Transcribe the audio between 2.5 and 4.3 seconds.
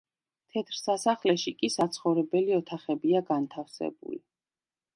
ოთახებია განთავსებული.